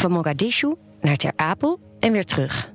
Van 0.00 0.12
Mogadishu 0.12 0.74
naar 1.00 1.16
Ter 1.16 1.32
Apel 1.36 1.96
en 1.98 2.12
weer 2.12 2.24
terug. 2.24 2.70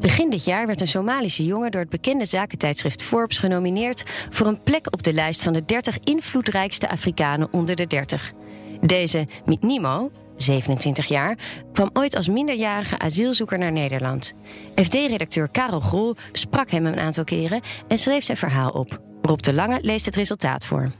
Begin 0.00 0.30
dit 0.30 0.44
jaar 0.44 0.66
werd 0.66 0.80
een 0.80 0.86
Somalische 0.86 1.44
jongen 1.44 1.70
door 1.70 1.80
het 1.80 1.90
bekende 1.90 2.24
zakentijdschrift 2.24 3.02
Forbes 3.02 3.38
genomineerd 3.38 4.02
voor 4.30 4.46
een 4.46 4.62
plek 4.62 4.86
op 4.92 5.02
de 5.02 5.12
lijst 5.12 5.42
van 5.42 5.52
de 5.52 5.64
30 5.64 5.98
invloedrijkste 5.98 6.88
Afrikanen 6.88 7.48
onder 7.50 7.76
de 7.76 7.86
30. 7.86 8.32
Deze 8.80 9.26
Mitnimo, 9.44 10.10
27 10.36 11.06
jaar, 11.06 11.38
kwam 11.72 11.90
ooit 11.92 12.16
als 12.16 12.28
minderjarige 12.28 12.98
asielzoeker 12.98 13.58
naar 13.58 13.72
Nederland. 13.72 14.32
FD-redacteur 14.74 15.48
Karel 15.48 15.80
Groel 15.80 16.16
sprak 16.32 16.70
hem 16.70 16.86
een 16.86 16.98
aantal 16.98 17.24
keren 17.24 17.60
en 17.88 17.98
schreef 17.98 18.24
zijn 18.24 18.38
verhaal 18.38 18.70
op. 18.70 19.00
Rob 19.22 19.40
de 19.40 19.52
Lange 19.52 19.78
leest 19.82 20.06
het 20.06 20.16
resultaat 20.16 20.64
voor. 20.64 20.90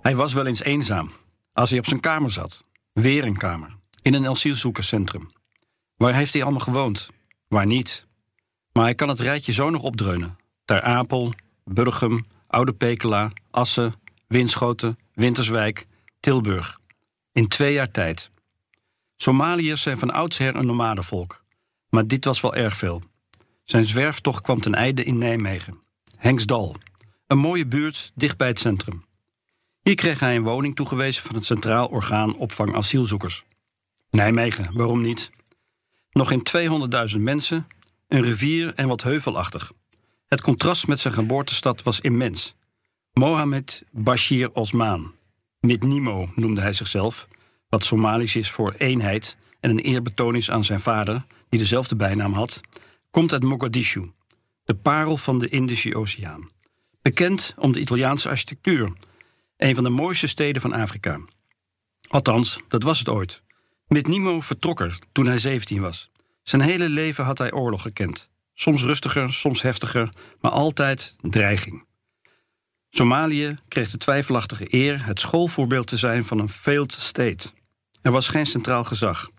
Hij 0.00 0.16
was 0.16 0.32
wel 0.32 0.46
eens 0.46 0.62
eenzaam 0.62 1.10
als 1.52 1.70
hij 1.70 1.78
op 1.78 1.86
zijn 1.86 2.00
kamer 2.00 2.30
zat. 2.30 2.62
Weer 2.92 3.24
een 3.24 3.36
kamer. 3.36 3.80
In 4.02 4.14
een 4.14 4.28
asielzoekerscentrum. 4.28 5.32
Waar 5.96 6.14
heeft 6.14 6.32
hij 6.32 6.42
allemaal 6.42 6.60
gewoond? 6.60 7.10
Waar 7.48 7.66
niet? 7.66 8.06
Maar 8.72 8.84
hij 8.84 8.94
kan 8.94 9.08
het 9.08 9.20
rijtje 9.20 9.52
zo 9.52 9.70
nog 9.70 9.82
opdreunen. 9.82 10.36
Ter 10.64 10.82
Apel, 10.82 11.32
Burgum, 11.64 12.26
Oude 12.46 12.72
Pekela, 12.72 13.32
Assen, 13.50 13.94
Winschoten, 14.26 14.98
Winterswijk, 15.14 15.86
Tilburg. 16.20 16.80
In 17.32 17.48
twee 17.48 17.72
jaar 17.72 17.90
tijd. 17.90 18.30
Somaliërs 19.16 19.82
zijn 19.82 19.98
van 19.98 20.10
oudsher 20.10 20.56
een 20.56 20.66
nomadenvolk. 20.66 21.44
Maar 21.88 22.06
dit 22.06 22.24
was 22.24 22.40
wel 22.40 22.54
erg 22.54 22.76
veel. 22.76 23.02
Zijn 23.64 23.84
zwerftocht 23.84 24.42
kwam 24.42 24.60
ten 24.60 24.74
einde 24.74 25.04
in 25.04 25.18
Nijmegen. 25.18 25.82
Henksdal. 26.16 26.76
Een 27.26 27.38
mooie 27.38 27.66
buurt 27.66 28.12
dicht 28.14 28.36
bij 28.36 28.48
het 28.48 28.58
centrum. 28.58 29.04
Hier 29.82 29.94
kreeg 29.94 30.20
hij 30.20 30.36
een 30.36 30.42
woning 30.42 30.76
toegewezen 30.76 31.22
van 31.22 31.34
het 31.34 31.44
Centraal 31.44 31.88
Orgaan 31.88 32.36
Opvang 32.36 32.74
Asielzoekers. 32.74 33.44
Nijmegen, 34.16 34.70
waarom 34.72 35.00
niet? 35.00 35.30
Nog 36.10 36.30
in 36.30 36.42
200.000 37.14 37.20
mensen, 37.20 37.66
een 38.08 38.22
rivier 38.22 38.74
en 38.74 38.88
wat 38.88 39.02
heuvelachtig. 39.02 39.72
Het 40.28 40.40
contrast 40.40 40.86
met 40.86 41.00
zijn 41.00 41.14
geboortestad 41.14 41.82
was 41.82 42.00
immens. 42.00 42.54
Mohamed 43.12 43.84
Bashir 43.90 44.52
Osman, 44.52 45.14
Mitnimo 45.60 46.28
noemde 46.34 46.60
hij 46.60 46.72
zichzelf, 46.72 47.28
wat 47.68 47.84
Somalisch 47.84 48.36
is 48.36 48.50
voor 48.50 48.74
eenheid 48.78 49.36
en 49.60 49.70
een 49.70 49.78
eerbetoon 49.78 50.34
is 50.34 50.50
aan 50.50 50.64
zijn 50.64 50.80
vader, 50.80 51.24
die 51.48 51.58
dezelfde 51.58 51.96
bijnaam 51.96 52.32
had, 52.32 52.60
komt 53.10 53.32
uit 53.32 53.42
Mogadishu, 53.42 54.10
de 54.64 54.74
parel 54.74 55.16
van 55.16 55.38
de 55.38 55.48
Indische 55.48 55.96
Oceaan. 55.96 56.50
Bekend 57.02 57.54
om 57.58 57.72
de 57.72 57.80
Italiaanse 57.80 58.28
architectuur, 58.28 58.92
een 59.56 59.74
van 59.74 59.84
de 59.84 59.90
mooiste 59.90 60.26
steden 60.26 60.62
van 60.62 60.72
Afrika. 60.72 61.20
Althans, 62.08 62.60
dat 62.68 62.82
was 62.82 62.98
het 62.98 63.08
ooit. 63.08 63.42
Mitnimo 63.92 64.40
vertrok 64.40 64.80
er 64.80 64.98
toen 65.12 65.26
hij 65.26 65.38
17 65.38 65.80
was. 65.80 66.10
Zijn 66.42 66.62
hele 66.62 66.88
leven 66.88 67.24
had 67.24 67.38
hij 67.38 67.52
oorlog 67.52 67.82
gekend. 67.82 68.30
Soms 68.54 68.82
rustiger, 68.82 69.32
soms 69.32 69.62
heftiger, 69.62 70.08
maar 70.40 70.50
altijd 70.50 71.16
dreiging. 71.20 71.84
Somalië 72.88 73.56
kreeg 73.68 73.90
de 73.90 73.98
twijfelachtige 73.98 74.74
eer 74.74 75.06
het 75.06 75.20
schoolvoorbeeld 75.20 75.86
te 75.86 75.96
zijn 75.96 76.24
van 76.24 76.38
een 76.38 76.48
failed 76.48 76.92
state. 76.92 77.50
Er 78.02 78.12
was 78.12 78.28
geen 78.28 78.46
centraal 78.46 78.84
gezag. 78.84 79.30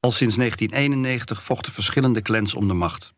Al 0.00 0.10
sinds 0.10 0.36
1991 0.36 1.42
vochten 1.42 1.72
verschillende 1.72 2.22
clans 2.22 2.54
om 2.54 2.68
de 2.68 2.74
macht. 2.74 3.12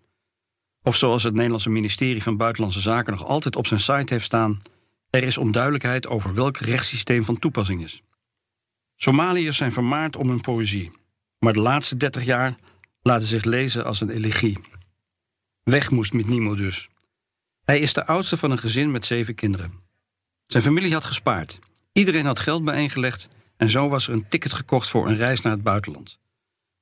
Of 0.82 0.96
zoals 0.96 1.22
het 1.22 1.34
Nederlandse 1.34 1.70
ministerie 1.70 2.22
van 2.22 2.36
Buitenlandse 2.36 2.80
Zaken 2.80 3.12
nog 3.12 3.26
altijd 3.26 3.56
op 3.56 3.66
zijn 3.66 3.80
site 3.80 4.12
heeft 4.12 4.24
staan: 4.24 4.62
er 5.10 5.22
is 5.22 5.38
onduidelijkheid 5.38 6.06
over 6.06 6.34
welk 6.34 6.56
rechtssysteem 6.56 7.24
van 7.24 7.38
toepassing 7.38 7.82
is. 7.82 8.02
Somaliërs 9.02 9.56
zijn 9.56 9.72
vermaard 9.72 10.16
om 10.16 10.28
hun 10.28 10.40
poëzie, 10.40 10.90
maar 11.38 11.52
de 11.52 11.60
laatste 11.60 11.96
30 11.96 12.24
jaar 12.24 12.54
laten 13.02 13.26
zich 13.26 13.44
lezen 13.44 13.84
als 13.84 14.00
een 14.00 14.10
elegie. 14.10 14.58
Weg 15.62 15.90
moest 15.90 16.12
met 16.12 16.26
Nimo 16.26 16.54
dus. 16.54 16.88
Hij 17.64 17.78
is 17.78 17.92
de 17.92 18.06
oudste 18.06 18.36
van 18.36 18.50
een 18.50 18.58
gezin 18.58 18.90
met 18.90 19.04
zeven 19.04 19.34
kinderen. 19.34 19.72
Zijn 20.46 20.62
familie 20.62 20.92
had 20.92 21.04
gespaard. 21.04 21.58
Iedereen 21.92 22.26
had 22.26 22.38
geld 22.38 22.64
bijeengelegd 22.64 23.28
en 23.56 23.70
zo 23.70 23.88
was 23.88 24.06
er 24.06 24.12
een 24.12 24.28
ticket 24.28 24.52
gekocht 24.52 24.88
voor 24.88 25.08
een 25.08 25.16
reis 25.16 25.40
naar 25.40 25.52
het 25.52 25.62
buitenland. 25.62 26.18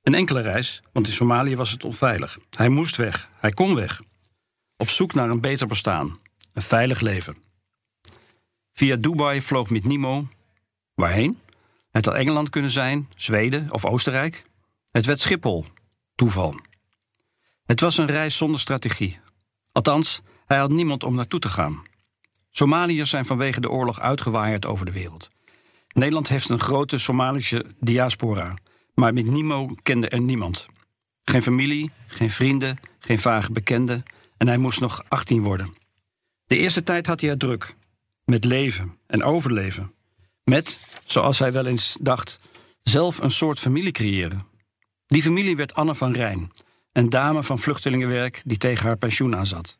Een 0.01 0.15
enkele 0.15 0.41
reis, 0.41 0.81
want 0.91 1.07
in 1.07 1.13
Somalië 1.13 1.55
was 1.55 1.71
het 1.71 1.83
onveilig. 1.83 2.39
Hij 2.57 2.69
moest 2.69 2.95
weg, 2.95 3.29
hij 3.35 3.51
kon 3.51 3.75
weg. 3.75 4.01
Op 4.77 4.89
zoek 4.89 5.13
naar 5.13 5.29
een 5.29 5.41
beter 5.41 5.67
bestaan, 5.67 6.19
een 6.53 6.61
veilig 6.61 6.99
leven. 6.99 7.37
Via 8.73 8.95
Dubai 8.95 9.41
vloog 9.41 9.69
met 9.69 9.83
Nimo. 9.83 10.27
Waarheen? 10.93 11.39
Het 11.99 12.07
had 12.07 12.17
Engeland 12.17 12.49
kunnen 12.49 12.71
zijn, 12.71 13.09
Zweden 13.15 13.67
of 13.71 13.85
Oostenrijk. 13.85 14.45
Het 14.91 15.05
werd 15.05 15.19
Schiphol. 15.19 15.65
Toeval. 16.15 16.59
Het 17.65 17.79
was 17.79 17.97
een 17.97 18.05
reis 18.05 18.37
zonder 18.37 18.59
strategie. 18.59 19.19
Althans, 19.71 20.21
hij 20.45 20.57
had 20.57 20.69
niemand 20.69 21.03
om 21.03 21.15
naartoe 21.15 21.39
te 21.39 21.49
gaan. 21.49 21.81
Somaliërs 22.49 23.09
zijn 23.09 23.25
vanwege 23.25 23.61
de 23.61 23.69
oorlog 23.69 23.99
uitgewaaid 23.99 24.65
over 24.65 24.85
de 24.85 24.91
wereld. 24.91 25.27
Nederland 25.93 26.27
heeft 26.29 26.49
een 26.49 26.59
grote 26.59 26.97
Somalische 26.97 27.65
diaspora, 27.79 28.53
maar 28.93 29.13
met 29.13 29.25
Nimo 29.25 29.75
kende 29.83 30.09
er 30.09 30.21
niemand. 30.21 30.67
Geen 31.23 31.43
familie, 31.43 31.91
geen 32.07 32.31
vrienden, 32.31 32.79
geen 32.99 33.19
vage 33.19 33.51
bekenden 33.51 34.03
en 34.37 34.47
hij 34.47 34.57
moest 34.57 34.79
nog 34.79 35.03
18 35.07 35.41
worden. 35.41 35.73
De 36.45 36.57
eerste 36.57 36.83
tijd 36.83 37.07
had 37.07 37.21
hij 37.21 37.29
het 37.29 37.39
druk, 37.39 37.75
met 38.25 38.45
leven 38.45 38.97
en 39.07 39.23
overleven. 39.23 39.93
Met, 40.49 40.79
zoals 41.05 41.39
hij 41.39 41.51
wel 41.51 41.65
eens 41.65 41.97
dacht, 42.01 42.39
zelf 42.83 43.19
een 43.19 43.31
soort 43.31 43.59
familie 43.59 43.91
creëren. 43.91 44.45
Die 45.07 45.21
familie 45.21 45.55
werd 45.55 45.73
Anne 45.73 45.95
van 45.95 46.13
Rijn, 46.13 46.51
een 46.91 47.09
dame 47.09 47.43
van 47.43 47.59
vluchtelingenwerk 47.59 48.41
die 48.45 48.57
tegen 48.57 48.85
haar 48.85 48.97
pensioen 48.97 49.35
aanzat. 49.35 49.77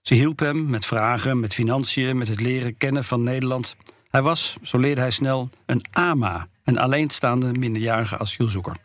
Ze 0.00 0.14
hielp 0.14 0.38
hem 0.38 0.70
met 0.70 0.86
vragen, 0.86 1.40
met 1.40 1.54
financiën, 1.54 2.18
met 2.18 2.28
het 2.28 2.40
leren 2.40 2.76
kennen 2.76 3.04
van 3.04 3.22
Nederland. 3.22 3.76
Hij 4.08 4.22
was, 4.22 4.56
zo 4.62 4.78
leerde 4.78 5.00
hij 5.00 5.10
snel, 5.10 5.50
een 5.66 5.84
AMA, 5.92 6.48
een 6.64 6.78
alleenstaande 6.78 7.52
minderjarige 7.52 8.18
asielzoeker. 8.18 8.76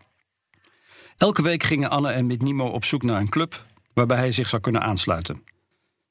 Elke 1.18 1.42
week 1.42 1.64
gingen 1.64 1.90
Anne 1.90 2.12
en 2.12 2.28
Nimo 2.28 2.68
op 2.68 2.86
zoek 2.86 3.04
naar 3.04 3.20
een 3.20 3.30
club 3.30 3.66
waarbij 3.94 4.18
hij 4.18 4.32
zich 4.32 4.50
zou 4.50 4.62
kunnen 4.62 4.82
aansluiten. 4.82 5.44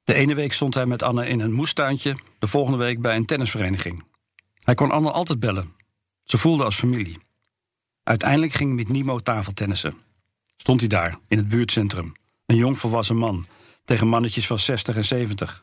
De 0.05 0.15
ene 0.15 0.35
week 0.35 0.53
stond 0.53 0.75
hij 0.75 0.87
met 0.87 1.03
Anne 1.03 1.29
in 1.29 1.41
een 1.41 1.53
moestuintje, 1.53 2.17
de 2.39 2.47
volgende 2.47 2.79
week 2.79 3.01
bij 3.01 3.17
een 3.17 3.27
tennisvereniging. 3.27 4.11
Hij 4.63 4.75
kon 4.75 4.91
Anne 4.91 5.11
altijd 5.11 5.41
bellen. 5.41 5.73
Ze 6.25 6.39
voelde 6.39 6.65
als 6.65 6.77
familie. 6.77 7.19
Uiteindelijk 8.03 8.53
ging 8.53 8.75
met 8.75 8.89
Nimo 8.89 9.19
tafeltennissen. 9.19 9.95
Stond 10.57 10.81
hij 10.81 10.89
daar, 10.89 11.19
in 11.29 11.39
het 11.39 11.49
buurtcentrum. 11.49 12.13
Een 12.47 12.57
jong 12.57 12.79
volwassen 12.79 13.17
man, 13.17 13.47
tegen 13.85 14.09
mannetjes 14.09 14.47
van 14.47 14.59
60 14.59 14.97
en 14.97 15.05
70. 15.05 15.63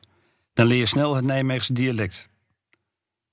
Dan 0.53 0.65
leer 0.65 0.77
je 0.77 0.85
snel 0.85 1.15
het 1.15 1.25
Nijmeegse 1.25 1.73
dialect. 1.73 2.29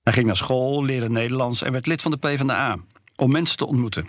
Hij 0.03 0.13
ging 0.13 0.27
naar 0.27 0.37
school, 0.37 0.85
leerde 0.85 1.11
Nederlands 1.11 1.63
en 1.63 1.73
werd 1.73 1.87
lid 1.87 2.03
van 2.03 2.11
de 2.11 2.17
PvdA. 2.17 2.79
Om 3.17 3.31
mensen 3.31 3.57
te 3.57 3.67
ontmoeten. 3.67 4.09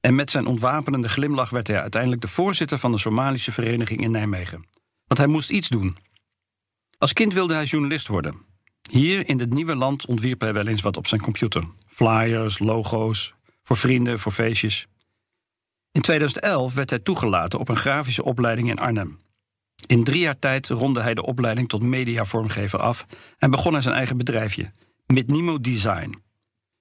En 0.00 0.14
met 0.14 0.30
zijn 0.30 0.46
ontwapenende 0.46 1.08
glimlach 1.08 1.50
werd 1.50 1.66
hij 1.66 1.80
uiteindelijk 1.80 2.22
de 2.22 2.28
voorzitter 2.28 2.78
van 2.78 2.92
de 2.92 2.98
Somalische 2.98 3.52
vereniging 3.52 4.00
in 4.00 4.10
Nijmegen. 4.10 4.64
Want 5.06 5.20
hij 5.20 5.28
moest 5.28 5.50
iets 5.50 5.68
doen. 5.68 5.96
Als 6.98 7.12
kind 7.12 7.32
wilde 7.32 7.54
hij 7.54 7.64
journalist 7.64 8.08
worden. 8.08 8.44
Hier 8.90 9.28
in 9.28 9.36
dit 9.36 9.52
nieuwe 9.52 9.76
land 9.76 10.06
ontwierp 10.06 10.40
hij 10.40 10.52
wel 10.52 10.66
eens 10.66 10.82
wat 10.82 10.96
op 10.96 11.06
zijn 11.06 11.20
computer: 11.20 11.64
flyers, 11.86 12.58
logo's, 12.58 13.34
voor 13.62 13.76
vrienden, 13.76 14.18
voor 14.18 14.32
feestjes. 14.32 14.86
In 15.92 16.00
2011 16.00 16.74
werd 16.74 16.90
hij 16.90 16.98
toegelaten 16.98 17.58
op 17.58 17.68
een 17.68 17.76
grafische 17.76 18.24
opleiding 18.24 18.70
in 18.70 18.78
Arnhem. 18.78 19.18
In 19.86 20.04
drie 20.04 20.20
jaar 20.20 20.38
tijd 20.38 20.68
ronde 20.68 21.00
hij 21.00 21.14
de 21.14 21.24
opleiding 21.24 21.68
tot 21.68 21.82
mediavormgever 21.82 22.78
af 22.78 23.06
en 23.38 23.50
begon 23.50 23.72
hij 23.72 23.82
zijn 23.82 23.94
eigen 23.94 24.16
bedrijfje, 24.16 24.70
Nimo 25.06 25.60
Design. 25.60 26.22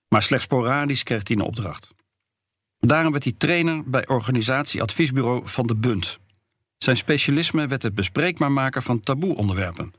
Maar 0.08 0.22
slechts 0.22 0.46
sporadisch 0.46 1.04
kreeg 1.04 1.28
hij 1.28 1.38
een 1.38 1.42
opdracht. 1.42 1.94
Daarom 2.80 3.12
werd 3.12 3.24
hij 3.24 3.34
trainer 3.38 3.90
bij 3.90 4.08
organisatieadviesbureau 4.08 5.42
Van 5.48 5.68
de 5.68 5.76
Bund. 5.76 6.20
Zijn 6.78 6.98
specialisme 6.98 7.68
werd 7.68 7.84
het 7.84 7.94
bespreekbaar 7.94 8.52
maken 8.52 8.84
van 8.84 9.00
taboe-onderwerpen. 9.00 9.94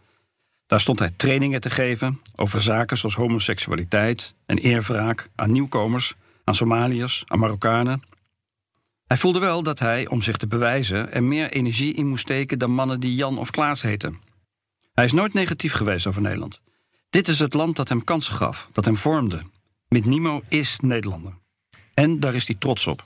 Daar 0.67 0.81
stond 0.81 0.99
hij 0.99 1.11
trainingen 1.11 1.61
te 1.61 1.71
geven 1.71 2.21
over 2.35 2.61
zaken 2.61 2.99
zoals 2.99 3.15
homoseksualiteit 3.15 4.35
en 4.47 4.59
eerwraak 4.59 5.29
aan 5.35 5.53
nieuwkomers, 5.53 6.15
aan 6.45 6.55
Somaliërs, 6.55 7.25
aan 7.27 7.39
Marokkanen. 7.39 8.03
Hij 9.07 9.17
voelde 9.17 9.39
wel 9.39 9.63
dat 9.63 9.79
hij, 9.79 10.09
om 10.09 10.23
zich 10.23 10.37
te 10.37 10.47
bewijzen, 10.47 11.13
er 11.13 11.23
meer 11.23 11.51
energie 11.51 11.95
in 11.95 12.09
moest 12.09 12.23
steken 12.23 12.59
dan 12.59 12.71
mannen 12.71 13.01
die 13.01 13.15
Jan 13.15 13.39
of 13.39 13.51
Klaas 13.51 13.83
heten. 13.83 14.21
Hij 14.93 15.05
is 15.05 15.13
nooit 15.13 15.33
negatief 15.33 15.73
geweest 15.73 16.07
over 16.07 16.23
Nederland. 16.23 16.63
Dit 17.11 17.29
is 17.29 17.39
het 17.39 17.55
land 17.55 17.77
dat 17.77 17.89
hem 17.89 18.05
kansen 18.05 18.35
gaf, 18.35 18.69
dat 18.73 18.85
hem 18.85 18.97
vormde. 18.97 19.43
Met 19.89 20.05
Nimo 20.05 20.43
is 20.49 20.79
Nederlander. 20.81 21.39
En 21.95 22.21
daar 22.21 22.35
is 22.35 22.47
hij 22.47 22.57
trots 22.59 22.87
op. 22.87 23.05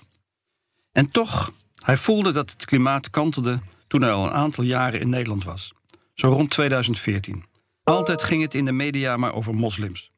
En 0.92 1.10
toch, 1.10 1.52
hij 1.74 1.96
voelde 1.96 2.32
dat 2.32 2.50
het 2.50 2.64
klimaat 2.64 3.10
kantelde 3.10 3.60
toen 3.86 4.02
hij 4.02 4.12
al 4.12 4.24
een 4.24 4.32
aantal 4.32 4.64
jaren 4.64 5.00
in 5.00 5.08
Nederland 5.08 5.44
was. 5.44 5.72
Zo 6.14 6.28
rond 6.28 6.50
2014. 6.50 7.48
Altijd 7.90 8.22
ging 8.22 8.42
het 8.42 8.54
in 8.54 8.64
de 8.64 8.72
media 8.72 9.16
maar 9.16 9.34
over 9.34 9.54
moslims. 9.54 10.10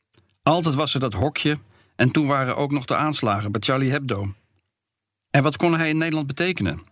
Altijd 0.42 0.74
was 0.74 0.94
er 0.94 1.00
dat 1.00 1.12
hokje 1.12 1.58
en 1.96 2.10
toen 2.10 2.26
waren 2.26 2.56
ook 2.56 2.70
nog 2.70 2.84
de 2.84 2.96
aanslagen 2.96 3.52
bij 3.52 3.60
Charlie 3.60 3.90
Hebdo. 3.90 4.34
En 5.30 5.42
wat 5.42 5.56
kon 5.56 5.74
hij 5.74 5.88
in 5.88 5.98
Nederland 5.98 6.26
betekenen? 6.26 6.82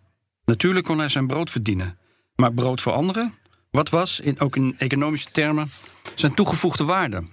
Natuurlijk 0.45 0.87
kon 0.87 0.99
hij 0.99 1.09
zijn 1.09 1.27
brood 1.27 1.51
verdienen. 1.51 1.99
Maar 2.35 2.53
brood 2.53 2.81
voor 2.81 2.93
anderen? 2.93 3.35
Wat 3.71 3.89
was, 3.89 4.21
in, 4.21 4.41
ook 4.41 4.57
in 4.57 4.75
economische 4.79 5.31
termen, 5.31 5.71
zijn 6.15 6.35
toegevoegde 6.35 6.85
waarde? 6.85 7.25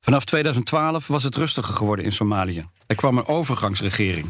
Vanaf 0.00 0.24
2012 0.24 1.06
was 1.06 1.22
het 1.22 1.36
rustiger 1.36 1.74
geworden 1.74 2.04
in 2.04 2.12
Somalië. 2.12 2.68
Er 2.86 2.96
kwam 2.96 3.18
een 3.18 3.26
overgangsregering. 3.26 4.26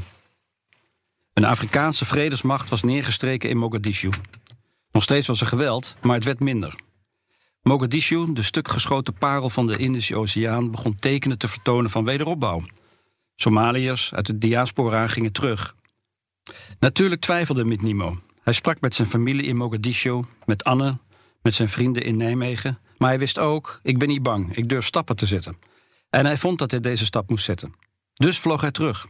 Een 1.32 1.44
Afrikaanse 1.44 2.04
vredesmacht 2.04 2.68
was 2.68 2.82
neergestreken 2.82 3.48
in 3.48 3.58
Mogadishu. 3.58 4.10
Nog 4.92 5.02
steeds 5.02 5.26
was 5.26 5.40
er 5.40 5.46
geweld, 5.46 5.96
maar 6.00 6.14
het 6.14 6.24
werd 6.24 6.40
minder. 6.40 6.88
Mogadishu, 7.62 8.32
de 8.32 8.42
stuk 8.42 8.68
geschoten 8.68 9.14
parel 9.14 9.50
van 9.50 9.66
de 9.66 9.76
Indische 9.76 10.16
Oceaan, 10.16 10.70
begon 10.70 10.94
tekenen 10.94 11.38
te 11.38 11.48
vertonen 11.48 11.90
van 11.90 12.04
wederopbouw. 12.04 12.64
Somaliërs 13.34 14.14
uit 14.14 14.26
de 14.26 14.38
diaspora 14.38 15.06
gingen 15.06 15.32
terug. 15.32 15.74
Natuurlijk 16.78 17.20
twijfelde 17.20 17.64
Mitnimo. 17.64 18.18
Hij 18.42 18.52
sprak 18.52 18.80
met 18.80 18.94
zijn 18.94 19.08
familie 19.08 19.46
in 19.46 19.56
Mogadishu, 19.56 20.20
met 20.44 20.64
Anne, 20.64 20.98
met 21.42 21.54
zijn 21.54 21.68
vrienden 21.68 22.02
in 22.02 22.16
Nijmegen. 22.16 22.78
Maar 22.98 23.08
hij 23.08 23.18
wist 23.18 23.38
ook: 23.38 23.80
ik 23.82 23.98
ben 23.98 24.08
niet 24.08 24.22
bang, 24.22 24.56
ik 24.56 24.68
durf 24.68 24.84
stappen 24.84 25.16
te 25.16 25.26
zetten. 25.26 25.56
En 26.10 26.26
hij 26.26 26.36
vond 26.36 26.58
dat 26.58 26.70
hij 26.70 26.80
deze 26.80 27.04
stap 27.04 27.30
moest 27.30 27.44
zetten. 27.44 27.74
Dus 28.14 28.38
vloog 28.38 28.60
hij 28.60 28.70
terug. 28.70 29.06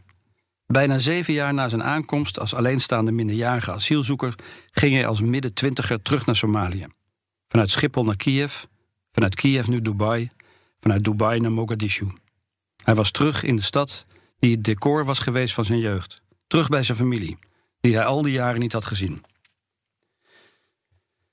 Bijna 0.67 0.97
zeven 0.99 1.33
jaar 1.33 1.53
na 1.53 1.69
zijn 1.69 1.83
aankomst 1.83 2.39
als 2.39 2.53
alleenstaande 2.53 3.11
minderjarige 3.11 3.71
asielzoeker 3.71 4.35
ging 4.71 4.93
hij 4.93 5.07
als 5.07 5.21
midden-twintiger 5.21 6.01
terug 6.01 6.25
naar 6.25 6.35
Somalië. 6.35 6.87
Vanuit 7.51 7.69
Schiphol 7.69 8.03
naar 8.03 8.15
Kiev, 8.15 8.63
vanuit 9.11 9.35
Kiev 9.35 9.67
nu 9.67 9.81
Dubai, 9.81 10.29
vanuit 10.79 11.03
Dubai 11.03 11.39
naar 11.39 11.51
Mogadishu. 11.51 12.07
Hij 12.83 12.95
was 12.95 13.11
terug 13.11 13.43
in 13.43 13.55
de 13.55 13.61
stad 13.61 14.05
die 14.39 14.51
het 14.51 14.63
decor 14.63 15.05
was 15.05 15.19
geweest 15.19 15.53
van 15.53 15.65
zijn 15.65 15.79
jeugd. 15.79 16.21
Terug 16.47 16.69
bij 16.69 16.83
zijn 16.83 16.97
familie, 16.97 17.37
die 17.81 17.95
hij 17.95 18.05
al 18.05 18.21
die 18.21 18.31
jaren 18.31 18.59
niet 18.59 18.73
had 18.73 18.85
gezien. 18.85 19.23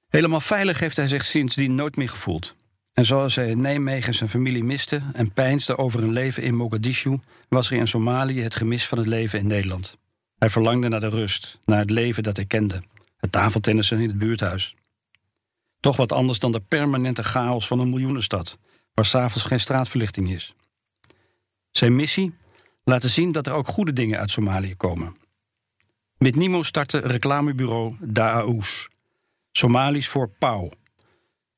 Helemaal 0.08 0.40
veilig 0.40 0.78
heeft 0.78 0.96
hij 0.96 1.08
zich 1.08 1.24
sindsdien 1.24 1.74
nooit 1.74 1.96
meer 1.96 2.08
gevoeld. 2.08 2.54
En 2.92 3.04
zoals 3.04 3.34
hij 3.34 3.48
in 3.48 3.60
Nijmegen 3.60 4.14
zijn 4.14 4.30
familie 4.30 4.64
miste 4.64 5.02
en 5.12 5.32
peinsde 5.32 5.78
over 5.78 6.02
een 6.02 6.12
leven 6.12 6.42
in 6.42 6.54
Mogadishu, 6.54 7.18
was 7.48 7.70
er 7.70 7.76
in 7.76 7.88
Somalië 7.88 8.42
het 8.42 8.54
gemis 8.54 8.86
van 8.86 8.98
het 8.98 9.06
leven 9.06 9.38
in 9.38 9.46
Nederland. 9.46 9.98
Hij 10.38 10.50
verlangde 10.50 10.88
naar 10.88 11.00
de 11.00 11.08
rust, 11.08 11.60
naar 11.64 11.78
het 11.78 11.90
leven 11.90 12.22
dat 12.22 12.36
hij 12.36 12.46
kende, 12.46 12.82
het 13.16 13.32
tafeltennissen 13.32 14.00
in 14.00 14.08
het 14.08 14.18
buurthuis. 14.18 14.74
Toch 15.80 15.96
wat 15.96 16.12
anders 16.12 16.38
dan 16.38 16.52
de 16.52 16.60
permanente 16.60 17.22
chaos 17.22 17.66
van 17.66 17.78
een 17.78 17.88
miljoenenstad, 17.88 18.58
waar 18.94 19.04
s'avonds 19.04 19.46
geen 19.46 19.60
straatverlichting 19.60 20.30
is. 20.30 20.54
Zijn 21.70 21.96
missie? 21.96 22.34
Laten 22.84 23.10
zien 23.10 23.32
dat 23.32 23.46
er 23.46 23.52
ook 23.52 23.66
goede 23.66 23.92
dingen 23.92 24.18
uit 24.18 24.30
Somalië 24.30 24.76
komen. 24.76 25.16
Met 26.18 26.36
Nimo 26.36 26.62
startte 26.62 26.98
reclamebureau 26.98 27.96
Da'aous, 28.00 28.88
Somalisch 29.52 30.08
voor 30.08 30.28
pauw. 30.38 30.70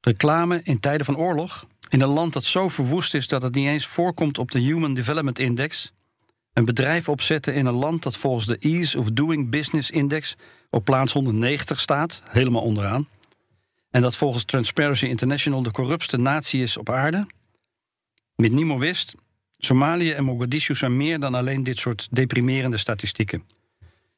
Reclame 0.01 0.61
in 0.63 0.81
tijden 0.81 1.07
van 1.07 1.17
oorlog, 1.17 1.67
in 1.89 2.01
een 2.01 2.09
land 2.09 2.33
dat 2.33 2.45
zo 2.45 2.69
verwoest 2.69 3.15
is 3.15 3.29
dat 3.29 3.43
het 3.43 3.55
niet 3.55 3.67
eens 3.67 3.87
voorkomt 3.87 4.39
op 4.39 4.51
de 4.51 4.59
Human 4.59 4.95
Development 4.95 5.39
Index. 5.39 5.93
Een 6.53 6.65
bedrijf 6.65 7.09
opzetten 7.09 7.55
in 7.55 7.67
een 7.67 7.75
land 7.75 8.03
dat 8.03 8.17
volgens 8.17 8.47
de 8.47 8.57
Ease 8.59 8.99
of 8.99 9.11
Doing 9.11 9.51
Business 9.51 9.91
Index 9.91 10.37
op 10.71 10.85
plaats 10.85 11.13
190 11.13 11.81
staat, 11.81 12.23
helemaal 12.27 12.63
onderaan. 12.63 13.09
En 13.91 14.03
dat 14.03 14.17
volgens 14.17 14.45
Transparency 14.45 15.07
International 15.07 15.63
de 15.63 15.71
corruptste 15.71 16.17
natie 16.17 16.63
is 16.63 16.77
op 16.77 16.91
aarde. 16.91 17.27
Met 18.37 18.53
Nimo 18.53 18.79
wist, 18.79 19.15
Somalië 19.59 20.11
en 20.13 20.25
Mogadishu 20.25 20.75
zijn 20.75 20.97
meer 20.97 21.21
dan 21.21 21.35
alleen 21.35 21.63
dit 21.63 21.79
soort 21.79 22.09
deprimerende 22.11 22.77
statistieken. 22.77 23.45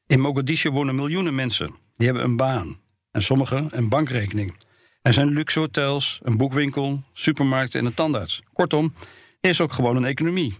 In 0.07 0.19
Mogadishu 0.19 0.69
wonen 0.69 0.95
miljoenen 0.95 1.35
mensen. 1.35 1.75
Die 1.93 2.05
hebben 2.05 2.23
een 2.23 2.35
baan. 2.35 2.79
En 3.11 3.21
sommigen 3.21 3.67
een 3.77 3.89
bankrekening. 3.89 4.55
Er 5.01 5.13
zijn 5.13 5.27
luxe 5.27 5.59
hotels, 5.59 6.19
een 6.23 6.37
boekwinkel, 6.37 7.03
supermarkten 7.13 7.79
en 7.79 7.85
een 7.85 7.93
tandarts. 7.93 8.41
Kortom, 8.53 8.93
er 9.41 9.49
is 9.49 9.61
ook 9.61 9.71
gewoon 9.71 9.95
een 9.95 10.05
economie. 10.05 10.57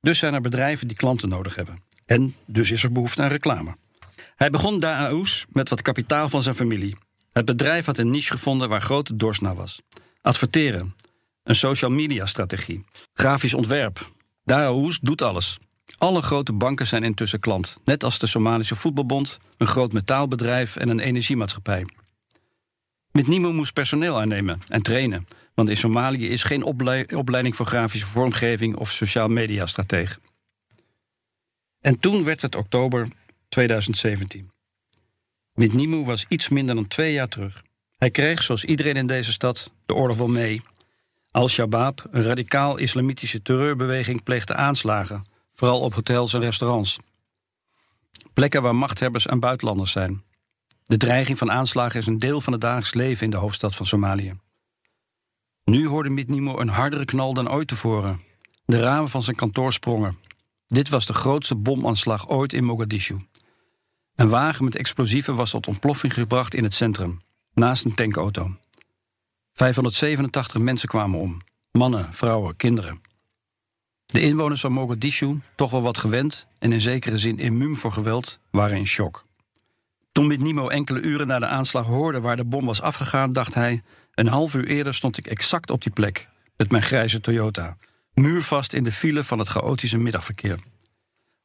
Dus 0.00 0.18
zijn 0.18 0.34
er 0.34 0.40
bedrijven 0.40 0.88
die 0.88 0.96
klanten 0.96 1.28
nodig 1.28 1.54
hebben. 1.54 1.82
En 2.06 2.34
dus 2.46 2.70
is 2.70 2.82
er 2.82 2.92
behoefte 2.92 3.22
aan 3.22 3.28
reclame. 3.28 3.76
Hij 4.36 4.50
begon 4.50 4.78
Da'aous 4.78 5.46
met 5.48 5.68
wat 5.68 5.82
kapitaal 5.82 6.28
van 6.28 6.42
zijn 6.42 6.54
familie. 6.54 6.96
Het 7.32 7.44
bedrijf 7.44 7.84
had 7.84 7.98
een 7.98 8.10
niche 8.10 8.32
gevonden 8.32 8.68
waar 8.68 8.80
grote 8.80 9.16
dorst 9.16 9.40
naar 9.40 9.54
was. 9.54 9.80
Adverteren, 10.20 10.94
een 11.42 11.54
social 11.54 11.90
media 11.90 12.26
strategie, 12.26 12.84
grafisch 13.14 13.54
ontwerp. 13.54 14.10
Da'aous 14.44 14.98
doet 15.00 15.22
alles. 15.22 15.58
Alle 15.98 16.22
grote 16.22 16.52
banken 16.52 16.86
zijn 16.86 17.04
intussen 17.04 17.40
klant, 17.40 17.76
net 17.84 18.04
als 18.04 18.18
de 18.18 18.26
Somalische 18.26 18.76
Voetbalbond, 18.76 19.38
een 19.56 19.66
groot 19.66 19.92
metaalbedrijf 19.92 20.76
en 20.76 20.88
een 20.88 21.00
energiemaatschappij. 21.00 21.86
Met 23.10 23.26
Nimo 23.26 23.52
moest 23.52 23.72
personeel 23.72 24.20
aannemen 24.20 24.60
en 24.68 24.82
trainen, 24.82 25.26
want 25.54 25.68
in 25.68 25.76
Somalië 25.76 26.28
is 26.28 26.42
geen 26.42 26.64
opleiding 27.14 27.56
voor 27.56 27.66
grafische 27.66 28.06
vormgeving 28.06 28.76
of 28.76 28.90
sociaal 28.90 29.28
media 29.28 29.66
stratege. 29.66 30.18
En 31.80 31.98
toen 31.98 32.24
werd 32.24 32.42
het 32.42 32.54
oktober 32.54 33.08
2017. 33.48 34.51
Mit 35.54 35.72
Nimo 35.72 36.04
was 36.04 36.24
iets 36.28 36.48
minder 36.48 36.74
dan 36.74 36.88
twee 36.88 37.12
jaar 37.12 37.28
terug. 37.28 37.62
Hij 37.98 38.10
kreeg, 38.10 38.42
zoals 38.42 38.64
iedereen 38.64 38.96
in 38.96 39.06
deze 39.06 39.32
stad, 39.32 39.72
de 39.86 39.94
oorlog 39.94 40.16
wel 40.16 40.28
mee. 40.28 40.62
Al-Shabaab, 41.30 42.06
een 42.10 42.22
radicaal-islamitische 42.22 43.42
terreurbeweging, 43.42 44.22
pleegde 44.22 44.54
aanslagen, 44.54 45.22
vooral 45.52 45.80
op 45.80 45.94
hotels 45.94 46.34
en 46.34 46.40
restaurants. 46.40 46.98
Plekken 48.32 48.62
waar 48.62 48.76
machthebbers 48.76 49.26
en 49.26 49.40
buitenlanders 49.40 49.92
zijn. 49.92 50.22
De 50.82 50.96
dreiging 50.96 51.38
van 51.38 51.52
aanslagen 51.52 52.00
is 52.00 52.06
een 52.06 52.18
deel 52.18 52.40
van 52.40 52.52
het 52.52 52.60
dagelijks 52.60 52.94
leven 52.94 53.24
in 53.24 53.30
de 53.30 53.36
hoofdstad 53.36 53.76
van 53.76 53.86
Somalië. 53.86 54.34
Nu 55.64 55.86
hoorde 55.88 56.10
Mitnimo 56.10 56.58
een 56.58 56.68
hardere 56.68 57.04
knal 57.04 57.34
dan 57.34 57.50
ooit 57.50 57.68
tevoren. 57.68 58.20
De 58.64 58.80
ramen 58.80 59.10
van 59.10 59.22
zijn 59.22 59.36
kantoor 59.36 59.72
sprongen. 59.72 60.18
Dit 60.66 60.88
was 60.88 61.06
de 61.06 61.14
grootste 61.14 61.54
bomaanslag 61.54 62.28
ooit 62.28 62.52
in 62.52 62.64
Mogadishu. 62.64 63.16
Een 64.22 64.28
wagen 64.28 64.64
met 64.64 64.76
explosieven 64.76 65.34
was 65.34 65.50
tot 65.50 65.66
ontploffing 65.66 66.14
gebracht 66.14 66.54
in 66.54 66.62
het 66.62 66.74
centrum, 66.74 67.20
naast 67.54 67.84
een 67.84 67.94
tankauto. 67.94 68.56
587 69.52 70.60
mensen 70.60 70.88
kwamen 70.88 71.20
om: 71.20 71.40
mannen, 71.72 72.14
vrouwen, 72.14 72.56
kinderen. 72.56 73.00
De 74.06 74.20
inwoners 74.20 74.60
van 74.60 74.72
Mogadishu, 74.72 75.40
toch 75.56 75.70
wel 75.70 75.82
wat 75.82 75.98
gewend 75.98 76.46
en 76.58 76.72
in 76.72 76.80
zekere 76.80 77.18
zin 77.18 77.38
immuun 77.38 77.76
voor 77.76 77.92
geweld, 77.92 78.38
waren 78.50 78.76
in 78.76 78.86
shock. 78.86 79.24
Toen 80.12 80.42
Nimo 80.42 80.68
enkele 80.68 81.00
uren 81.00 81.26
na 81.26 81.38
de 81.38 81.46
aanslag 81.46 81.86
hoorde 81.86 82.20
waar 82.20 82.36
de 82.36 82.44
bom 82.44 82.66
was 82.66 82.82
afgegaan, 82.82 83.32
dacht 83.32 83.54
hij: 83.54 83.82
Een 84.14 84.28
half 84.28 84.54
uur 84.54 84.66
eerder 84.66 84.94
stond 84.94 85.18
ik 85.18 85.26
exact 85.26 85.70
op 85.70 85.82
die 85.82 85.92
plek, 85.92 86.28
met 86.56 86.70
mijn 86.70 86.82
grijze 86.82 87.20
Toyota, 87.20 87.76
muurvast 88.14 88.72
in 88.72 88.82
de 88.82 88.92
file 88.92 89.24
van 89.24 89.38
het 89.38 89.48
chaotische 89.48 89.98
middagverkeer. 89.98 90.58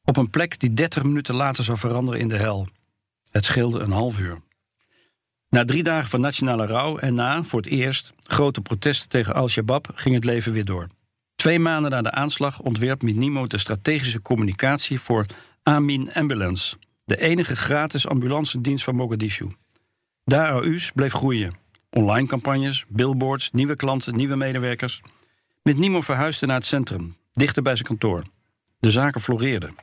Op 0.10 0.18
een 0.18 0.30
plek 0.30 0.60
die 0.60 0.74
30 0.74 1.04
minuten 1.04 1.36
later 1.36 1.64
zou 1.64 1.78
veranderen 1.78 2.20
in 2.20 2.28
de 2.28 2.38
hel. 2.38 2.68
Het 3.32 3.46
scheelde 3.46 3.80
een 3.80 3.92
half 3.92 4.20
uur. 4.20 4.42
Na 5.50 5.66
drie 5.66 5.84
dagen 5.84 6.10
van 6.10 6.22
nationale 6.22 6.66
rouw 6.66 6.98
en 6.98 7.14
na, 7.14 7.44
voor 7.44 7.60
het 7.60 7.70
eerst, 7.70 8.14
grote 8.20 8.62
protesten 8.62 9.10
tegen 9.10 9.34
Al-Shabaab 9.34 9.92
ging 9.94 10.16
het 10.16 10.24
leven 10.24 10.52
weer 10.52 10.66
door. 10.66 10.88
Twee 11.36 11.60
maanden 11.60 11.92
na 11.92 12.02
de 12.02 12.12
aanslag 12.12 12.60
ontwerpt 12.60 13.02
Minimo 13.02 13.48
de 13.48 13.58
strategische 13.58 14.22
communicatie 14.22 15.00
voor 15.00 15.26
Amin 15.64 16.14
Ambulance, 16.14 16.78
de 17.06 17.18
enige 17.18 17.56
gratis 17.56 18.08
ambulancedienst 18.08 18.84
van 18.84 18.96
Mogadishu. 18.96 19.48
De 20.24 20.90
bleef 20.94 21.14
groeien. 21.14 21.54
Online 21.90 22.28
campagnes, 22.28 22.86
billboards, 22.88 23.52
nieuwe 23.52 23.76
klanten, 23.76 24.16
nieuwe 24.16 24.36
medewerkers. 24.36 25.02
Met 25.64 25.78
Nimo 25.78 26.02
verhuisde 26.02 26.46
naar 26.46 26.56
het 26.56 26.66
centrum, 26.66 27.16
dichter 27.32 27.64
bij 27.64 27.76
zijn 27.76 27.88
kantoor. 27.88 28.24
De 28.80 28.92
zaken 28.92 29.22
floreerden. 29.22 29.76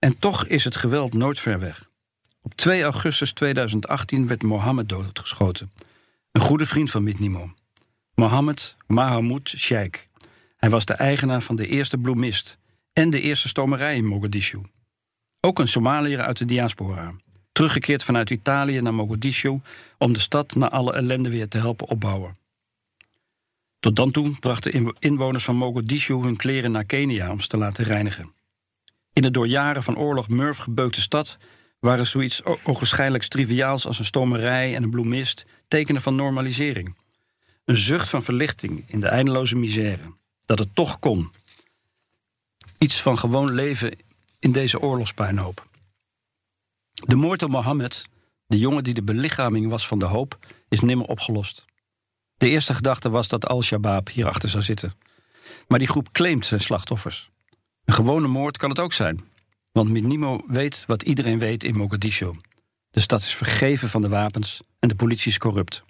En 0.00 0.18
toch 0.18 0.46
is 0.46 0.64
het 0.64 0.76
geweld 0.76 1.14
nooit 1.14 1.40
ver 1.40 1.58
weg. 1.58 1.88
Op 2.42 2.54
2 2.54 2.82
augustus 2.82 3.32
2018 3.32 4.26
werd 4.26 4.42
Mohammed 4.42 4.88
doodgeschoten. 4.88 5.72
Een 6.32 6.40
goede 6.40 6.66
vriend 6.66 6.90
van 6.90 7.02
Mitnimo. 7.02 7.52
Mohammed 8.14 8.76
Mahamoud 8.86 9.48
Sheikh. 9.48 10.06
Hij 10.56 10.70
was 10.70 10.84
de 10.84 10.92
eigenaar 10.92 11.40
van 11.40 11.56
de 11.56 11.66
eerste 11.66 11.98
bloemist 11.98 12.58
en 12.92 13.10
de 13.10 13.20
eerste 13.20 13.48
stomerij 13.48 13.96
in 13.96 14.06
Mogadishu. 14.06 14.60
Ook 15.40 15.58
een 15.58 15.68
Somaliër 15.68 16.20
uit 16.20 16.38
de 16.38 16.44
diaspora. 16.44 17.14
Teruggekeerd 17.52 18.04
vanuit 18.04 18.30
Italië 18.30 18.80
naar 18.80 18.94
Mogadishu 18.94 19.60
om 19.98 20.12
de 20.12 20.20
stad 20.20 20.54
na 20.54 20.70
alle 20.70 20.92
ellende 20.92 21.30
weer 21.30 21.48
te 21.48 21.58
helpen 21.58 21.88
opbouwen. 21.88 22.38
Tot 23.80 23.96
dan 23.96 24.10
toe 24.10 24.38
brachten 24.38 24.94
inwoners 24.98 25.44
van 25.44 25.56
Mogadishu 25.56 26.14
hun 26.14 26.36
kleren 26.36 26.70
naar 26.70 26.84
Kenia 26.84 27.30
om 27.30 27.40
ze 27.40 27.48
te 27.48 27.56
laten 27.56 27.84
reinigen. 27.84 28.32
In 29.20 29.26
de 29.26 29.32
door 29.32 29.46
jaren 29.46 29.82
van 29.82 29.98
oorlog 29.98 30.28
murf 30.28 30.58
gebeukte 30.58 31.00
stad 31.00 31.36
waren 31.78 32.06
zoiets 32.06 32.42
ogenschijnlijk 32.44 33.24
triviaals 33.24 33.86
als 33.86 33.98
een 33.98 34.04
stomerij 34.04 34.74
en 34.74 34.82
een 34.82 34.90
bloemist 34.90 35.46
tekenen 35.68 36.02
van 36.02 36.14
normalisering. 36.14 36.96
Een 37.64 37.76
zucht 37.76 38.08
van 38.08 38.22
verlichting 38.22 38.84
in 38.86 39.00
de 39.00 39.06
eindeloze 39.06 39.56
misère. 39.56 40.14
Dat 40.46 40.58
het 40.58 40.74
toch 40.74 40.98
kon. 40.98 41.30
Iets 42.78 43.02
van 43.02 43.18
gewoon 43.18 43.52
leven 43.52 43.98
in 44.38 44.52
deze 44.52 44.80
oorlogspuinhoop. 44.80 45.66
De 46.92 47.16
moord 47.16 47.42
op 47.42 47.50
Mohammed, 47.50 48.04
de 48.46 48.58
jongen 48.58 48.84
die 48.84 48.94
de 48.94 49.02
belichaming 49.02 49.68
was 49.68 49.86
van 49.86 49.98
de 49.98 50.06
hoop, 50.06 50.38
is 50.68 50.80
nimmer 50.80 51.06
opgelost. 51.06 51.64
De 52.36 52.48
eerste 52.48 52.74
gedachte 52.74 53.10
was 53.10 53.28
dat 53.28 53.46
Al-Shabaab 53.46 54.08
hierachter 54.08 54.48
zou 54.48 54.62
zitten. 54.62 54.92
Maar 55.68 55.78
die 55.78 55.88
groep 55.88 56.12
claimt 56.12 56.46
zijn 56.46 56.60
slachtoffers. 56.60 57.30
Een 57.90 57.96
gewone 57.96 58.28
moord 58.28 58.56
kan 58.56 58.70
het 58.70 58.78
ook 58.78 58.92
zijn. 58.92 59.24
Want 59.72 59.90
Minimo 59.90 60.44
weet 60.46 60.84
wat 60.86 61.02
iedereen 61.02 61.38
weet 61.38 61.64
in 61.64 61.76
Mogadishu. 61.76 62.32
De 62.90 63.00
stad 63.00 63.20
is 63.20 63.34
vergeven 63.34 63.88
van 63.88 64.02
de 64.02 64.08
wapens 64.08 64.60
en 64.78 64.88
de 64.88 64.94
politie 64.94 65.30
is 65.30 65.38
corrupt. 65.38 65.84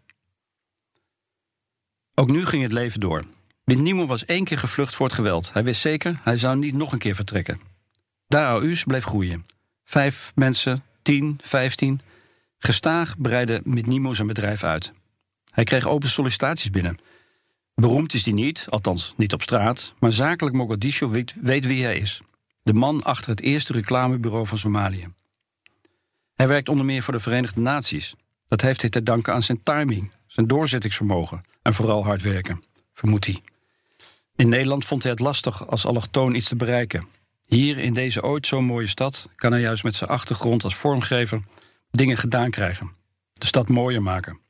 Ook 2.14 2.30
nu 2.30 2.46
ging 2.46 2.62
het 2.62 2.72
leven 2.72 3.00
door. 3.00 3.24
Minimo 3.64 4.06
was 4.06 4.24
één 4.24 4.44
keer 4.44 4.58
gevlucht 4.58 4.94
voor 4.94 5.06
het 5.06 5.14
geweld. 5.14 5.52
Hij 5.52 5.64
wist 5.64 5.80
zeker, 5.80 6.20
hij 6.22 6.36
zou 6.36 6.56
niet 6.56 6.74
nog 6.74 6.92
een 6.92 6.98
keer 6.98 7.14
vertrekken. 7.14 7.60
De 8.26 8.82
bleef 8.86 9.04
groeien. 9.04 9.46
Vijf 9.84 10.32
mensen, 10.34 10.84
tien, 11.02 11.40
vijftien. 11.42 12.00
Gestaag 12.58 13.18
breidde 13.18 13.60
Minimo 13.64 14.12
zijn 14.12 14.26
bedrijf 14.26 14.62
uit. 14.62 14.92
Hij 15.50 15.64
kreeg 15.64 15.88
open 15.88 16.08
sollicitaties 16.08 16.70
binnen. 16.70 16.98
Beroemd 17.80 18.14
is 18.14 18.24
hij 18.24 18.34
niet, 18.34 18.66
althans 18.68 19.14
niet 19.16 19.32
op 19.32 19.42
straat, 19.42 19.92
maar 19.98 20.12
zakelijk 20.12 20.56
Mogadishu 20.56 21.06
weet, 21.42 21.64
wie 21.64 21.84
hij 21.84 21.96
is. 21.96 22.20
De 22.62 22.74
man 22.74 23.02
achter 23.02 23.30
het 23.30 23.40
eerste 23.40 23.72
reclamebureau 23.72 24.46
van 24.46 24.58
Somalië. 24.58 25.12
Hij 26.34 26.48
werkt 26.48 26.68
onder 26.68 26.84
meer 26.84 27.02
voor 27.02 27.12
de 27.12 27.20
Verenigde 27.20 27.60
Naties. 27.60 28.14
Dat 28.46 28.60
heeft 28.60 28.80
hij 28.80 28.90
te 28.90 29.02
danken 29.02 29.34
aan 29.34 29.42
zijn 29.42 29.62
timing, 29.62 30.12
zijn 30.26 30.46
doorzettingsvermogen 30.46 31.40
en 31.62 31.74
vooral 31.74 32.04
hard 32.04 32.22
werken, 32.22 32.62
vermoedt 32.92 33.26
hij. 33.26 33.42
In 34.36 34.48
Nederland 34.48 34.84
vond 34.84 35.02
hij 35.02 35.12
het 35.12 35.20
lastig 35.20 35.68
als 35.68 35.86
allochtoon 35.86 36.34
iets 36.34 36.48
te 36.48 36.56
bereiken. 36.56 37.06
Hier 37.46 37.78
in 37.78 37.94
deze 37.94 38.22
ooit 38.22 38.46
zo 38.46 38.62
mooie 38.62 38.86
stad 38.86 39.28
kan 39.34 39.52
hij 39.52 39.60
juist 39.60 39.84
met 39.84 39.94
zijn 39.94 40.10
achtergrond 40.10 40.64
als 40.64 40.74
vormgever 40.74 41.42
dingen 41.90 42.16
gedaan 42.16 42.50
krijgen. 42.50 42.92
De 43.32 43.46
stad 43.46 43.68
mooier 43.68 44.02
maken. 44.02 44.40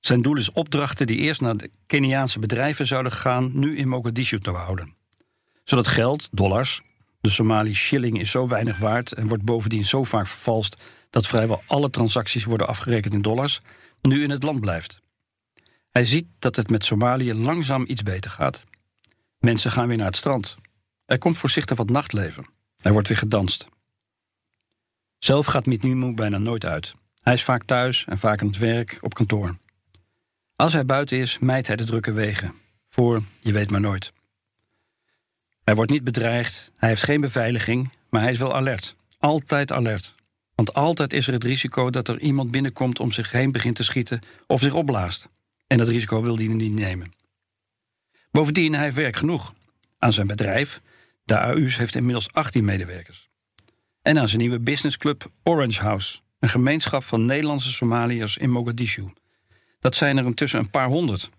Zijn 0.00 0.22
doel 0.22 0.36
is 0.36 0.52
opdrachten 0.52 1.06
die 1.06 1.18
eerst 1.18 1.40
naar 1.40 1.56
de 1.56 1.70
Keniaanse 1.86 2.38
bedrijven 2.38 2.86
zouden 2.86 3.12
gaan, 3.12 3.50
nu 3.54 3.76
in 3.76 3.88
Mogadishu 3.88 4.40
te 4.40 4.50
houden. 4.50 4.94
Zodat 5.64 5.86
geld, 5.86 6.28
dollars, 6.32 6.80
de 7.20 7.30
Somali 7.30 7.74
shilling 7.74 8.20
is 8.20 8.30
zo 8.30 8.48
weinig 8.48 8.78
waard 8.78 9.12
en 9.12 9.28
wordt 9.28 9.44
bovendien 9.44 9.84
zo 9.84 10.04
vaak 10.04 10.26
vervalst 10.26 10.76
dat 11.10 11.26
vrijwel 11.26 11.62
alle 11.66 11.90
transacties 11.90 12.44
worden 12.44 12.66
afgerekend 12.68 13.14
in 13.14 13.22
dollars, 13.22 13.60
nu 14.02 14.22
in 14.22 14.30
het 14.30 14.42
land 14.42 14.60
blijft. 14.60 15.02
Hij 15.90 16.04
ziet 16.04 16.26
dat 16.38 16.56
het 16.56 16.70
met 16.70 16.84
Somalië 16.84 17.34
langzaam 17.34 17.84
iets 17.88 18.02
beter 18.02 18.30
gaat. 18.30 18.64
Mensen 19.38 19.70
gaan 19.70 19.88
weer 19.88 19.96
naar 19.96 20.06
het 20.06 20.16
strand. 20.16 20.56
Er 21.06 21.18
komt 21.18 21.38
voorzichtig 21.38 21.76
wat 21.76 21.90
nachtleven. 21.90 22.46
Er 22.76 22.92
wordt 22.92 23.08
weer 23.08 23.16
gedanst. 23.16 23.66
Zelf 25.18 25.46
gaat 25.46 25.66
Mitnimu 25.66 26.14
bijna 26.14 26.38
nooit 26.38 26.64
uit. 26.64 26.94
Hij 27.20 27.34
is 27.34 27.44
vaak 27.44 27.64
thuis 27.64 28.04
en 28.04 28.18
vaak 28.18 28.40
aan 28.40 28.46
het 28.46 28.58
werk 28.58 28.98
op 29.00 29.14
kantoor. 29.14 29.56
Als 30.60 30.72
hij 30.72 30.84
buiten 30.84 31.18
is, 31.18 31.38
mijt 31.38 31.66
hij 31.66 31.76
de 31.76 31.84
drukke 31.84 32.12
wegen. 32.12 32.54
Voor 32.86 33.22
je 33.40 33.52
weet 33.52 33.70
maar 33.70 33.80
nooit. 33.80 34.12
Hij 35.64 35.74
wordt 35.74 35.90
niet 35.90 36.04
bedreigd, 36.04 36.72
hij 36.76 36.88
heeft 36.88 37.02
geen 37.02 37.20
beveiliging, 37.20 37.92
maar 38.10 38.22
hij 38.22 38.30
is 38.30 38.38
wel 38.38 38.54
alert. 38.54 38.96
Altijd 39.18 39.72
alert. 39.72 40.14
Want 40.54 40.74
altijd 40.74 41.12
is 41.12 41.26
er 41.26 41.32
het 41.32 41.44
risico 41.44 41.90
dat 41.90 42.08
er 42.08 42.18
iemand 42.18 42.50
binnenkomt 42.50 43.00
om 43.00 43.12
zich 43.12 43.30
heen 43.30 43.52
begint 43.52 43.76
te 43.76 43.82
schieten 43.82 44.20
of 44.46 44.60
zich 44.60 44.74
opblaast. 44.74 45.28
En 45.66 45.78
dat 45.78 45.88
risico 45.88 46.22
wil 46.22 46.36
hij 46.36 46.46
niet 46.46 46.78
nemen. 46.78 47.12
Bovendien, 48.30 48.74
hij 48.74 48.84
heeft 48.84 48.96
werk 48.96 49.16
genoeg. 49.16 49.54
Aan 49.98 50.12
zijn 50.12 50.26
bedrijf, 50.26 50.80
de 51.24 51.38
AU's, 51.38 51.76
heeft 51.76 51.94
inmiddels 51.94 52.32
18 52.32 52.64
medewerkers. 52.64 53.28
En 54.02 54.18
aan 54.18 54.28
zijn 54.28 54.40
nieuwe 54.40 54.60
businessclub 54.60 55.30
Orange 55.42 55.82
House, 55.82 56.18
een 56.38 56.48
gemeenschap 56.48 57.04
van 57.04 57.24
Nederlandse 57.24 57.72
Somaliërs 57.72 58.36
in 58.36 58.50
Mogadishu. 58.50 59.12
Dat 59.80 59.94
zijn 59.94 60.16
er 60.16 60.24
intussen 60.24 60.60
een 60.60 60.70
paar 60.70 60.88
honderd. 60.88 61.30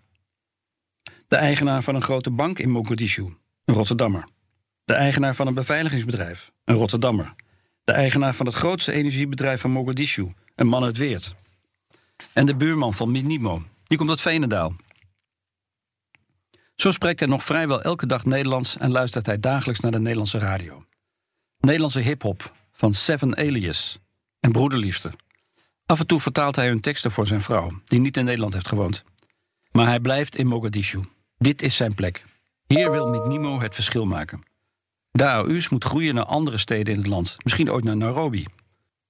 De 1.28 1.36
eigenaar 1.36 1.82
van 1.82 1.94
een 1.94 2.02
grote 2.02 2.30
bank 2.30 2.58
in 2.58 2.70
Mogadishu, 2.70 3.22
een 3.64 3.74
Rotterdammer. 3.74 4.28
De 4.84 4.94
eigenaar 4.94 5.34
van 5.34 5.46
een 5.46 5.54
beveiligingsbedrijf, 5.54 6.52
een 6.64 6.74
Rotterdammer. 6.74 7.34
De 7.84 7.92
eigenaar 7.92 8.34
van 8.34 8.46
het 8.46 8.54
grootste 8.54 8.92
energiebedrijf 8.92 9.60
van 9.60 9.70
Mogadishu, 9.70 10.32
een 10.54 10.66
man 10.66 10.84
uit 10.84 10.96
Weert. 10.96 11.34
En 12.32 12.46
de 12.46 12.56
buurman 12.56 12.94
van 12.94 13.10
Minimo, 13.10 13.62
die 13.84 13.98
komt 13.98 14.10
uit 14.10 14.20
Venendaal. 14.20 14.76
Zo 16.74 16.90
spreekt 16.90 17.20
hij 17.20 17.28
nog 17.28 17.44
vrijwel 17.44 17.82
elke 17.82 18.06
dag 18.06 18.24
Nederlands 18.24 18.76
en 18.76 18.90
luistert 18.90 19.26
hij 19.26 19.40
dagelijks 19.40 19.80
naar 19.80 19.90
de 19.90 20.00
Nederlandse 20.00 20.38
radio. 20.38 20.84
Nederlandse 21.58 22.00
hip-hop 22.00 22.52
van 22.72 22.94
Seven 22.94 23.36
Alias 23.36 23.98
en 24.40 24.52
Broederliefde. 24.52 25.10
Af 25.86 26.00
en 26.00 26.06
toe 26.06 26.20
vertaalt 26.20 26.56
hij 26.56 26.68
hun 26.68 26.80
teksten 26.80 27.12
voor 27.12 27.26
zijn 27.26 27.42
vrouw, 27.42 27.70
die 27.84 28.00
niet 28.00 28.16
in 28.16 28.24
Nederland 28.24 28.52
heeft 28.52 28.68
gewoond. 28.68 29.04
Maar 29.72 29.86
hij 29.86 30.00
blijft 30.00 30.36
in 30.36 30.46
Mogadishu. 30.46 31.00
Dit 31.38 31.62
is 31.62 31.76
zijn 31.76 31.94
plek. 31.94 32.24
Hier 32.66 32.90
wil 32.90 33.08
Mitnimo 33.08 33.60
het 33.60 33.74
verschil 33.74 34.06
maken. 34.06 34.42
De 35.10 35.24
AU's 35.24 35.68
moet 35.68 35.84
groeien 35.84 36.14
naar 36.14 36.24
andere 36.24 36.58
steden 36.58 36.94
in 36.94 37.00
het 37.00 37.08
land, 37.08 37.36
misschien 37.42 37.70
ooit 37.70 37.84
naar 37.84 37.96
Nairobi. 37.96 38.46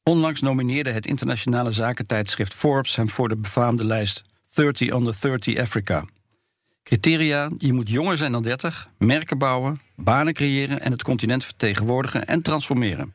Onlangs 0.02 0.40
nomineerde 0.40 0.90
het 0.90 1.06
internationale 1.06 1.70
zakentijdschrift 1.70 2.54
Forbes 2.54 2.96
hem 2.96 3.10
voor 3.10 3.28
de 3.28 3.36
befaamde 3.36 3.84
lijst 3.84 4.24
30 4.54 4.90
under 4.90 5.20
30 5.20 5.58
Africa. 5.58 6.04
Criteria: 6.82 7.50
je 7.58 7.72
moet 7.72 7.88
jonger 7.88 8.16
zijn 8.16 8.32
dan 8.32 8.42
30, 8.42 8.90
merken 8.98 9.38
bouwen, 9.38 9.80
banen 9.96 10.34
creëren 10.34 10.80
en 10.80 10.92
het 10.92 11.02
continent 11.02 11.44
vertegenwoordigen 11.44 12.26
en 12.26 12.42
transformeren. 12.42 13.14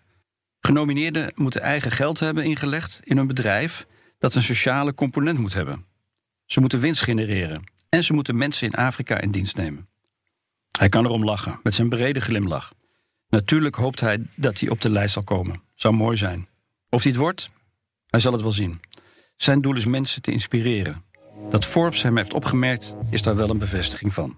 Genomineerden 0.67 1.31
moeten 1.36 1.62
eigen 1.62 1.91
geld 1.91 2.19
hebben 2.19 2.43
ingelegd 2.43 3.00
in 3.03 3.17
een 3.17 3.27
bedrijf 3.27 3.88
dat 4.19 4.36
een 4.36 4.43
sociale 4.43 4.93
component 4.93 5.39
moet 5.39 5.53
hebben. 5.53 5.86
Ze 6.45 6.59
moeten 6.59 6.79
winst 6.79 7.01
genereren 7.01 7.63
en 7.89 8.03
ze 8.03 8.13
moeten 8.13 8.38
mensen 8.38 8.67
in 8.67 8.74
Afrika 8.74 9.21
in 9.21 9.31
dienst 9.31 9.55
nemen. 9.55 9.88
Hij 10.79 10.89
kan 10.89 11.05
erom 11.05 11.24
lachen, 11.24 11.59
met 11.63 11.74
zijn 11.74 11.89
brede 11.89 12.19
glimlach. 12.19 12.74
Natuurlijk 13.29 13.75
hoopt 13.75 14.00
hij 14.00 14.27
dat 14.36 14.59
hij 14.59 14.69
op 14.69 14.81
de 14.81 14.89
lijst 14.89 15.13
zal 15.13 15.24
komen. 15.24 15.62
Zou 15.75 15.93
mooi 15.93 16.17
zijn. 16.17 16.47
Of 16.89 17.03
hij 17.03 17.12
het 17.12 17.21
wordt? 17.21 17.50
Hij 18.07 18.19
zal 18.19 18.31
het 18.31 18.41
wel 18.41 18.51
zien. 18.51 18.79
Zijn 19.36 19.62
doel 19.62 19.75
is 19.75 19.86
mensen 19.86 20.21
te 20.21 20.31
inspireren. 20.31 21.03
Dat 21.50 21.65
Forbes 21.65 22.01
hem 22.01 22.17
heeft 22.17 22.33
opgemerkt, 22.33 22.95
is 23.09 23.21
daar 23.21 23.36
wel 23.36 23.50
een 23.50 23.57
bevestiging 23.57 24.13
van. 24.13 24.38